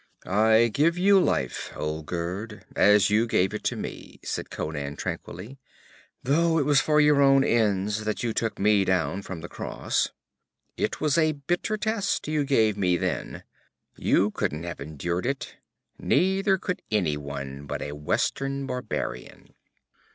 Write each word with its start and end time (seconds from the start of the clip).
'I 0.25 0.71
give 0.73 0.97
you 0.97 1.19
life, 1.19 1.71
Olgerd, 1.75 2.65
as 2.75 3.11
you 3.11 3.27
gave 3.27 3.53
it 3.53 3.63
to 3.65 3.75
me,' 3.75 4.19
said 4.23 4.49
Conan 4.49 4.95
tranquilly, 4.95 5.59
'though 6.23 6.57
it 6.57 6.65
was 6.65 6.81
for 6.81 6.99
your 6.99 7.21
own 7.21 7.43
ends 7.43 8.03
that 8.03 8.23
you 8.23 8.33
took 8.33 8.57
me 8.57 8.83
down 8.83 9.21
from 9.21 9.41
the 9.41 9.47
cross. 9.47 10.09
It 10.75 11.01
was 11.01 11.19
a 11.19 11.33
bitter 11.33 11.77
test 11.77 12.27
you 12.27 12.43
gave 12.45 12.77
me 12.77 12.97
then; 12.97 13.43
you 13.95 14.31
couldn't 14.31 14.63
have 14.63 14.81
endured 14.81 15.27
it; 15.27 15.57
neither 15.99 16.57
could 16.57 16.81
anyone, 16.89 17.67
but 17.67 17.83
a 17.83 17.91
western 17.91 18.65
barbarian. 18.65 19.53